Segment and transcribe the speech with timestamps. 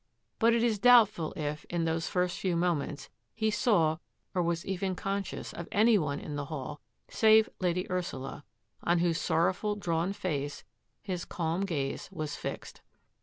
[0.39, 3.99] But it is doubtful if, in those first few moments, he saw
[4.33, 8.43] or was even conscious of any one in the hall save Lady Ursula,
[8.81, 10.63] on whose sorrowful, drawn face
[11.03, 12.81] his calm gaze was fixed.